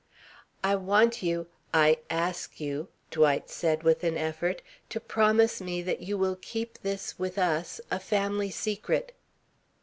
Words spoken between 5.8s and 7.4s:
that you will keep this, with